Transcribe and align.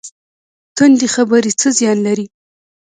تندې 0.77 1.07
خبرې 1.15 1.51
څه 1.59 1.67
زیان 1.77 1.97
لري؟ 2.07 2.25